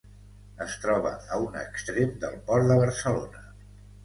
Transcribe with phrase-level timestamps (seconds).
[0.65, 3.45] Es troba a un extrem del Port de Barcelona.